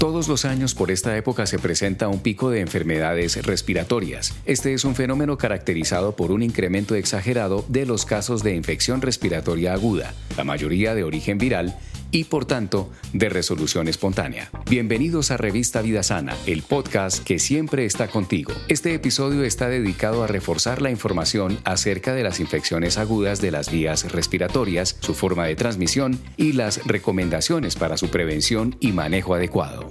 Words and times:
Todos 0.00 0.28
los 0.28 0.46
años 0.46 0.74
por 0.74 0.90
esta 0.90 1.14
época 1.18 1.44
se 1.44 1.58
presenta 1.58 2.08
un 2.08 2.20
pico 2.20 2.48
de 2.48 2.60
enfermedades 2.60 3.44
respiratorias. 3.44 4.34
Este 4.46 4.72
es 4.72 4.86
un 4.86 4.94
fenómeno 4.94 5.36
caracterizado 5.36 6.16
por 6.16 6.32
un 6.32 6.42
incremento 6.42 6.94
exagerado 6.94 7.66
de 7.68 7.84
los 7.84 8.06
casos 8.06 8.42
de 8.42 8.54
infección 8.54 9.02
respiratoria 9.02 9.74
aguda, 9.74 10.14
la 10.38 10.44
mayoría 10.44 10.94
de 10.94 11.04
origen 11.04 11.36
viral 11.36 11.76
y 12.12 12.24
por 12.24 12.44
tanto 12.44 12.90
de 13.12 13.28
resolución 13.28 13.88
espontánea. 13.88 14.50
Bienvenidos 14.68 15.30
a 15.30 15.36
Revista 15.36 15.82
Vida 15.82 16.02
Sana, 16.02 16.36
el 16.46 16.62
podcast 16.62 17.22
que 17.22 17.38
siempre 17.38 17.84
está 17.84 18.08
contigo. 18.08 18.52
Este 18.68 18.94
episodio 18.94 19.44
está 19.44 19.68
dedicado 19.68 20.24
a 20.24 20.26
reforzar 20.26 20.82
la 20.82 20.90
información 20.90 21.58
acerca 21.64 22.14
de 22.14 22.22
las 22.22 22.40
infecciones 22.40 22.98
agudas 22.98 23.40
de 23.40 23.50
las 23.50 23.70
vías 23.70 24.10
respiratorias, 24.12 24.96
su 25.00 25.14
forma 25.14 25.46
de 25.46 25.56
transmisión 25.56 26.18
y 26.36 26.52
las 26.52 26.86
recomendaciones 26.86 27.76
para 27.76 27.96
su 27.96 28.08
prevención 28.08 28.76
y 28.80 28.92
manejo 28.92 29.34
adecuado. 29.34 29.89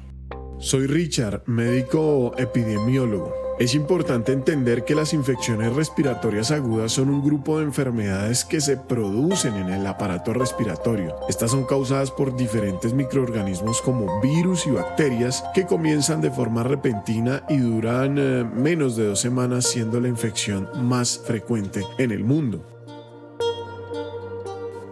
Soy 0.61 0.87
Richard, 0.87 1.43
médico 1.45 2.33
epidemiólogo. 2.37 3.33
Es 3.59 3.75
importante 3.75 4.33
entender 4.33 4.83
que 4.83 4.93
las 4.93 5.13
infecciones 5.13 5.73
respiratorias 5.73 6.51
agudas 6.51 6.91
son 6.91 7.09
un 7.09 7.23
grupo 7.23 7.57
de 7.57 7.63
enfermedades 7.63 8.43
que 8.43 8.59
se 8.59 8.75
producen 8.75 9.55
en 9.55 9.69
el 9.69 9.87
aparato 9.87 10.33
respiratorio. 10.33 11.15
Estas 11.29 11.51
son 11.51 11.65
causadas 11.65 12.11
por 12.11 12.35
diferentes 12.35 12.93
microorganismos 12.93 13.81
como 13.81 14.19
virus 14.19 14.67
y 14.67 14.71
bacterias 14.71 15.45
que 15.55 15.65
comienzan 15.65 16.19
de 16.19 16.29
forma 16.29 16.63
repentina 16.63 17.43
y 17.47 17.57
duran 17.57 18.17
eh, 18.17 18.43
menos 18.43 18.97
de 18.97 19.07
dos 19.07 19.21
semanas 19.21 19.65
siendo 19.65 20.01
la 20.01 20.09
infección 20.09 20.67
más 20.75 21.21
frecuente 21.25 21.85
en 21.97 22.11
el 22.11 22.25
mundo. 22.25 22.78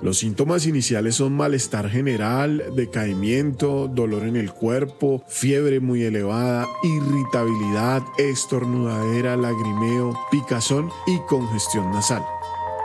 Los 0.02 0.20
síntomas 0.20 0.68
iniciales 0.68 1.16
son 1.16 1.34
malestar 1.34 1.90
general, 1.90 2.64
decaimiento, 2.76 3.88
dolor 3.88 4.24
en 4.24 4.36
el 4.36 4.52
cuerpo, 4.52 5.24
fiebre 5.28 5.80
muy 5.80 6.04
elevada, 6.04 6.68
irritabilidad, 6.84 8.04
estornudadera, 8.20 9.36
lagrimeo, 9.36 10.18
picazón 10.30 10.92
y 11.08 11.18
congestión 11.28 11.92
nasal. 11.92 12.24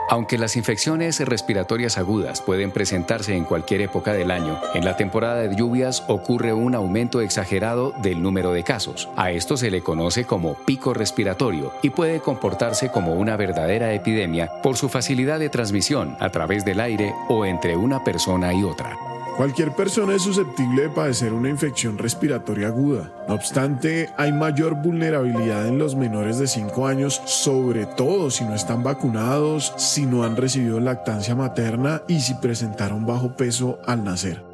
Aunque 0.09 0.37
las 0.37 0.55
infecciones 0.55 1.19
respiratorias 1.19 1.97
agudas 1.97 2.41
pueden 2.41 2.71
presentarse 2.71 3.35
en 3.35 3.45
cualquier 3.45 3.81
época 3.81 4.13
del 4.13 4.31
año, 4.31 4.59
en 4.73 4.85
la 4.85 4.97
temporada 4.97 5.41
de 5.41 5.55
lluvias 5.55 6.03
ocurre 6.07 6.53
un 6.53 6.75
aumento 6.75 7.21
exagerado 7.21 7.93
del 8.01 8.21
número 8.21 8.51
de 8.53 8.63
casos. 8.63 9.09
A 9.15 9.31
esto 9.31 9.57
se 9.57 9.71
le 9.71 9.81
conoce 9.81 10.25
como 10.25 10.55
pico 10.55 10.93
respiratorio 10.93 11.71
y 11.81 11.89
puede 11.91 12.19
comportarse 12.19 12.89
como 12.89 13.13
una 13.13 13.37
verdadera 13.37 13.93
epidemia 13.93 14.51
por 14.61 14.77
su 14.77 14.89
facilidad 14.89 15.39
de 15.39 15.49
transmisión 15.49 16.17
a 16.19 16.29
través 16.29 16.65
del 16.65 16.79
aire 16.79 17.13
o 17.29 17.45
entre 17.45 17.75
una 17.75 18.03
persona 18.03 18.53
y 18.53 18.63
otra. 18.63 19.12
Cualquier 19.37 19.75
persona 19.75 20.13
es 20.13 20.21
susceptible 20.21 20.83
de 20.83 20.89
padecer 20.89 21.33
una 21.33 21.49
infección 21.49 21.97
respiratoria 21.97 22.67
aguda. 22.67 23.11
No 23.27 23.33
obstante, 23.33 24.09
hay 24.15 24.31
mayor 24.31 24.75
vulnerabilidad 24.75 25.67
en 25.67 25.79
los 25.79 25.95
menores 25.95 26.37
de 26.37 26.45
5 26.45 26.85
años, 26.85 27.19
sobre 27.25 27.87
todo 27.87 28.29
si 28.29 28.43
no 28.43 28.53
están 28.53 28.83
vacunados, 28.83 29.73
si 29.75 30.05
no 30.05 30.23
han 30.23 30.37
recibido 30.37 30.79
lactancia 30.79 31.35
materna 31.35 32.03
y 32.07 32.19
si 32.19 32.35
presentaron 32.35 33.07
bajo 33.07 33.35
peso 33.35 33.79
al 33.87 34.03
nacer. 34.03 34.52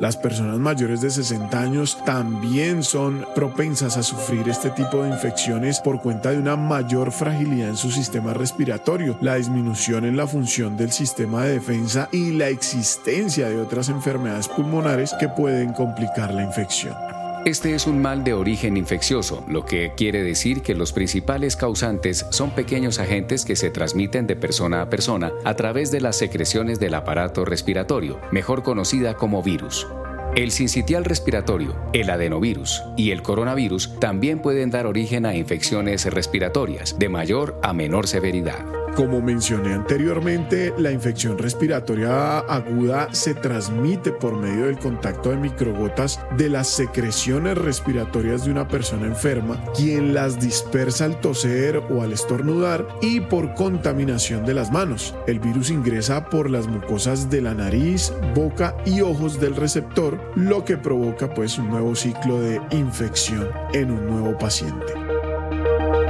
Las 0.00 0.16
personas 0.16 0.58
mayores 0.58 1.00
de 1.00 1.10
60 1.10 1.60
años 1.60 1.98
también 2.04 2.82
son 2.82 3.24
propensas 3.34 3.96
a 3.96 4.02
sufrir 4.02 4.48
este 4.48 4.70
tipo 4.70 5.02
de 5.02 5.10
infecciones 5.10 5.80
por 5.80 6.00
cuenta 6.00 6.30
de 6.30 6.38
una 6.38 6.56
mayor 6.56 7.12
fragilidad 7.12 7.68
en 7.68 7.76
su 7.76 7.90
sistema 7.90 8.34
respiratorio, 8.34 9.16
la 9.20 9.36
disminución 9.36 10.04
en 10.04 10.16
la 10.16 10.26
función 10.26 10.76
del 10.76 10.92
sistema 10.92 11.44
de 11.44 11.54
defensa 11.54 12.08
y 12.10 12.32
la 12.32 12.48
existencia 12.48 13.48
de 13.48 13.60
otras 13.60 13.88
enfermedades 13.88 14.48
pulmonares 14.48 15.14
que 15.20 15.28
pueden 15.28 15.72
complicar 15.72 16.34
la 16.34 16.42
infección. 16.42 17.21
Este 17.44 17.74
es 17.74 17.88
un 17.88 18.00
mal 18.00 18.22
de 18.22 18.34
origen 18.34 18.76
infeccioso, 18.76 19.44
lo 19.48 19.66
que 19.66 19.94
quiere 19.96 20.22
decir 20.22 20.62
que 20.62 20.76
los 20.76 20.92
principales 20.92 21.56
causantes 21.56 22.24
son 22.30 22.50
pequeños 22.52 23.00
agentes 23.00 23.44
que 23.44 23.56
se 23.56 23.70
transmiten 23.70 24.28
de 24.28 24.36
persona 24.36 24.80
a 24.80 24.88
persona 24.88 25.32
a 25.44 25.54
través 25.54 25.90
de 25.90 26.00
las 26.00 26.16
secreciones 26.16 26.78
del 26.78 26.94
aparato 26.94 27.44
respiratorio, 27.44 28.20
mejor 28.30 28.62
conocida 28.62 29.14
como 29.14 29.42
virus. 29.42 29.88
El 30.36 30.52
sincitial 30.52 31.04
respiratorio, 31.04 31.74
el 31.92 32.10
adenovirus 32.10 32.84
y 32.96 33.10
el 33.10 33.22
coronavirus 33.22 33.98
también 33.98 34.38
pueden 34.38 34.70
dar 34.70 34.86
origen 34.86 35.26
a 35.26 35.34
infecciones 35.34 36.04
respiratorias 36.04 36.96
de 37.00 37.08
mayor 37.08 37.58
a 37.64 37.72
menor 37.72 38.06
severidad. 38.06 38.81
Como 38.94 39.22
mencioné 39.22 39.72
anteriormente, 39.72 40.74
la 40.76 40.92
infección 40.92 41.38
respiratoria 41.38 42.40
aguda 42.40 43.08
se 43.12 43.32
transmite 43.32 44.12
por 44.12 44.36
medio 44.36 44.66
del 44.66 44.78
contacto 44.78 45.30
de 45.30 45.38
microgotas 45.38 46.20
de 46.36 46.50
las 46.50 46.68
secreciones 46.68 47.56
respiratorias 47.56 48.44
de 48.44 48.50
una 48.50 48.68
persona 48.68 49.06
enferma, 49.06 49.64
quien 49.74 50.12
las 50.12 50.38
dispersa 50.38 51.06
al 51.06 51.20
toser 51.20 51.78
o 51.78 52.02
al 52.02 52.12
estornudar 52.12 52.86
y 53.00 53.20
por 53.20 53.54
contaminación 53.54 54.44
de 54.44 54.54
las 54.54 54.70
manos. 54.70 55.14
El 55.26 55.40
virus 55.40 55.70
ingresa 55.70 56.28
por 56.28 56.50
las 56.50 56.66
mucosas 56.66 57.30
de 57.30 57.40
la 57.40 57.54
nariz, 57.54 58.12
boca 58.34 58.76
y 58.84 59.00
ojos 59.00 59.40
del 59.40 59.56
receptor, 59.56 60.20
lo 60.36 60.66
que 60.66 60.76
provoca 60.76 61.32
pues 61.32 61.56
un 61.56 61.70
nuevo 61.70 61.94
ciclo 61.94 62.38
de 62.40 62.60
infección 62.72 63.48
en 63.72 63.90
un 63.90 64.06
nuevo 64.06 64.36
paciente. 64.36 65.01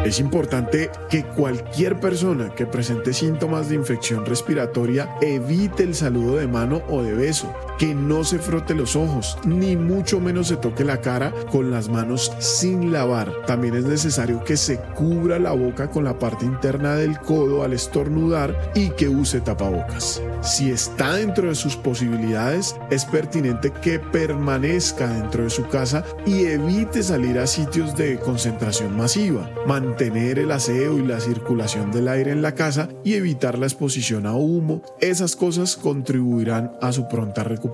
Es 0.05 0.19
importante 0.19 0.91
que 1.09 1.23
cualquier 1.23 2.01
persona 2.01 2.53
que 2.57 2.67
presente 2.67 3.13
síntomas 3.13 3.69
de 3.69 3.77
infección 3.77 4.27
respiratoria 4.27 5.09
evite 5.21 5.85
el 5.85 5.95
saludo 5.95 6.39
de 6.39 6.49
mano 6.49 6.83
o 6.89 7.05
de 7.05 7.15
beso, 7.15 7.55
que 7.83 7.97
no 7.97 8.23
se 8.23 8.39
frote 8.39 8.77
los 8.77 8.95
ojos, 8.95 9.37
ni 9.45 9.77
mucho 9.77 10.21
menos 10.21 10.47
se 10.47 10.57
toque 10.57 10.85
la 10.85 11.01
cara 11.01 11.35
con 11.51 11.73
las 11.73 11.89
manos 11.89 12.33
sin 12.39 12.93
lavar. 12.93 13.33
También 13.45 13.75
es 13.75 13.87
necesario 13.87 14.45
que 14.45 14.57
se 14.57 14.79
cubra 14.95 15.41
la 15.41 15.51
boca 15.51 15.91
con 15.91 16.05
la 16.05 16.17
parte 16.17 16.45
interna 16.45 16.95
del 16.95 17.19
codo 17.19 17.65
al 17.65 17.73
estornudar 17.73 18.71
y 18.77 18.91
que 18.91 19.09
use 19.09 19.41
tapabocas. 19.41 20.23
Si 20.43 20.71
está 20.71 21.15
dentro 21.15 21.49
de 21.49 21.57
sus 21.57 21.75
posibilidades, 21.75 22.77
es 22.89 23.05
pertinente 23.05 23.73
que 23.73 23.99
permanezca 23.99 25.09
dentro 25.09 25.43
de 25.43 25.51
su 25.51 25.67
casa 25.67 26.05
y 26.25 26.45
evite 26.45 27.03
salir 27.03 27.41
a 27.41 27.49
sitios 27.49 27.97
de 27.97 28.17
concentración 28.21 28.97
masiva 28.97 29.51
mantener 29.67 30.39
el 30.39 30.51
aseo 30.51 30.99
y 30.99 31.07
la 31.07 31.21
circulación 31.21 31.91
del 31.93 32.09
aire 32.09 32.33
en 32.33 32.43
la 32.43 32.55
casa 32.55 32.89
y 33.05 33.15
evitar 33.15 33.59
la 33.59 33.67
exposición 33.67 34.27
a 34.27 34.35
humo, 34.35 34.83
esas 35.01 35.37
cosas 35.37 35.77
contribuirán 35.77 36.73
a 36.81 36.93
su 36.93 37.09
pronta 37.09 37.45
recuperación. 37.45 37.72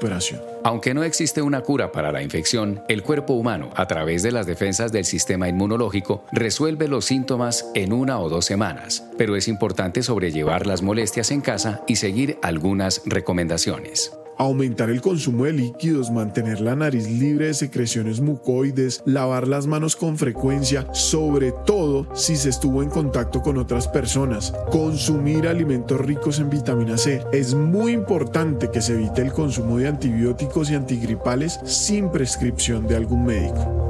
Aunque 0.64 0.94
no 0.94 1.02
existe 1.02 1.42
una 1.42 1.62
cura 1.62 1.92
para 1.92 2.12
la 2.12 2.22
infección, 2.22 2.82
el 2.88 3.02
cuerpo 3.02 3.34
humano, 3.34 3.70
a 3.74 3.86
través 3.86 4.22
de 4.22 4.32
las 4.32 4.46
defensas 4.46 4.92
del 4.92 5.04
sistema 5.04 5.48
inmunológico, 5.48 6.24
resuelve 6.32 6.88
los 6.88 7.04
síntomas 7.06 7.70
en 7.74 7.92
una 7.92 8.18
o 8.20 8.28
dos 8.28 8.44
semanas, 8.44 9.04
pero 9.16 9.36
es 9.36 9.48
importante 9.48 10.02
sobrellevar 10.02 10.66
las 10.66 10.82
molestias 10.82 11.30
en 11.30 11.40
casa 11.40 11.82
y 11.86 11.96
seguir 11.96 12.38
algunas 12.42 13.02
recomendaciones 13.04 14.12
aumentar 14.38 14.90
el 14.90 15.00
consumo 15.00 15.44
de 15.44 15.52
líquidos, 15.52 16.10
mantener 16.10 16.60
la 16.60 16.76
nariz 16.76 17.08
libre 17.08 17.46
de 17.46 17.54
secreciones 17.54 18.20
mucoides, 18.20 19.02
lavar 19.04 19.48
las 19.48 19.66
manos 19.66 19.96
con 19.96 20.16
frecuencia, 20.16 20.86
sobre 20.92 21.52
todo 21.66 22.08
si 22.14 22.36
se 22.36 22.48
estuvo 22.48 22.82
en 22.82 22.90
contacto 22.90 23.42
con 23.42 23.58
otras 23.58 23.88
personas, 23.88 24.52
consumir 24.70 25.48
alimentos 25.48 26.00
ricos 26.00 26.38
en 26.38 26.50
vitamina 26.50 26.96
C. 26.96 27.22
Es 27.32 27.54
muy 27.54 27.92
importante 27.92 28.70
que 28.70 28.80
se 28.80 28.94
evite 28.94 29.22
el 29.22 29.32
consumo 29.32 29.78
de 29.78 29.88
antibióticos 29.88 30.70
y 30.70 30.74
antigripales 30.74 31.60
sin 31.64 32.10
prescripción 32.10 32.86
de 32.86 32.96
algún 32.96 33.24
médico. 33.24 33.87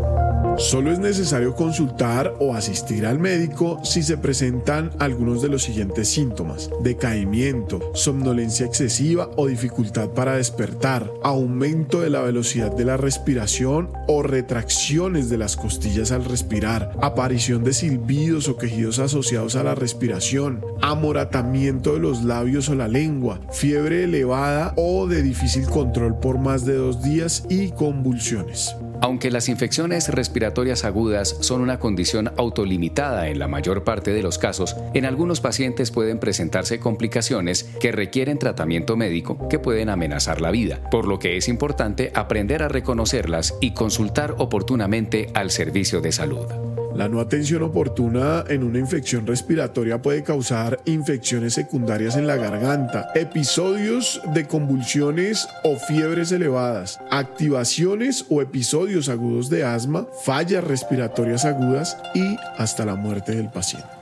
Solo 0.58 0.90
es 0.90 0.98
necesario 0.98 1.54
consultar 1.54 2.34
o 2.40 2.52
asistir 2.52 3.06
al 3.06 3.20
médico 3.20 3.78
si 3.84 4.02
se 4.02 4.18
presentan 4.18 4.90
algunos 4.98 5.40
de 5.40 5.48
los 5.48 5.62
siguientes 5.62 6.08
síntomas. 6.08 6.68
Decaimiento, 6.82 7.92
somnolencia 7.94 8.66
excesiva 8.66 9.30
o 9.36 9.46
dificultad 9.46 10.08
para 10.08 10.34
despertar, 10.34 11.12
aumento 11.22 12.00
de 12.00 12.10
la 12.10 12.22
velocidad 12.22 12.72
de 12.72 12.84
la 12.84 12.96
respiración 12.96 13.92
o 14.08 14.24
retracciones 14.24 15.30
de 15.30 15.38
las 15.38 15.56
costillas 15.56 16.10
al 16.10 16.24
respirar, 16.24 16.90
aparición 17.00 17.62
de 17.62 17.72
silbidos 17.72 18.48
o 18.48 18.56
quejidos 18.56 18.98
asociados 18.98 19.54
a 19.54 19.62
la 19.62 19.76
respiración, 19.76 20.64
amoratamiento 20.82 21.94
de 21.94 22.00
los 22.00 22.24
labios 22.24 22.68
o 22.68 22.74
la 22.74 22.88
lengua, 22.88 23.38
fiebre 23.52 24.02
elevada 24.02 24.74
o 24.76 25.06
de 25.06 25.22
difícil 25.22 25.66
control 25.66 26.18
por 26.18 26.40
más 26.40 26.64
de 26.64 26.74
dos 26.74 27.00
días 27.00 27.44
y 27.48 27.70
convulsiones. 27.70 28.74
Aunque 29.00 29.30
las 29.30 29.48
infecciones 29.48 30.08
respiratorias 30.08 30.84
agudas 30.84 31.36
son 31.40 31.60
una 31.60 31.78
condición 31.78 32.32
autolimitada 32.36 33.28
en 33.28 33.38
la 33.38 33.48
mayor 33.48 33.84
parte 33.84 34.12
de 34.12 34.22
los 34.22 34.38
casos, 34.38 34.76
en 34.94 35.04
algunos 35.04 35.40
pacientes 35.40 35.90
pueden 35.90 36.18
presentarse 36.18 36.80
complicaciones 36.80 37.64
que 37.80 37.92
requieren 37.92 38.38
tratamiento 38.38 38.96
médico 38.96 39.48
que 39.48 39.58
pueden 39.58 39.88
amenazar 39.88 40.40
la 40.40 40.50
vida, 40.50 40.80
por 40.90 41.06
lo 41.06 41.18
que 41.18 41.36
es 41.36 41.48
importante 41.48 42.10
aprender 42.14 42.62
a 42.62 42.68
reconocerlas 42.68 43.54
y 43.60 43.72
consultar 43.72 44.34
oportunamente 44.38 45.30
al 45.34 45.50
servicio 45.50 46.00
de 46.00 46.12
salud. 46.12 46.67
La 46.98 47.08
no 47.08 47.20
atención 47.20 47.62
oportuna 47.62 48.42
en 48.48 48.64
una 48.64 48.80
infección 48.80 49.24
respiratoria 49.24 50.02
puede 50.02 50.24
causar 50.24 50.80
infecciones 50.84 51.54
secundarias 51.54 52.16
en 52.16 52.26
la 52.26 52.34
garganta, 52.34 53.12
episodios 53.14 54.20
de 54.34 54.48
convulsiones 54.48 55.46
o 55.62 55.76
fiebres 55.76 56.32
elevadas, 56.32 56.98
activaciones 57.12 58.26
o 58.28 58.42
episodios 58.42 59.08
agudos 59.08 59.48
de 59.48 59.62
asma, 59.62 60.08
fallas 60.24 60.64
respiratorias 60.64 61.44
agudas 61.44 61.96
y 62.16 62.36
hasta 62.56 62.84
la 62.84 62.96
muerte 62.96 63.32
del 63.36 63.48
paciente. 63.48 63.97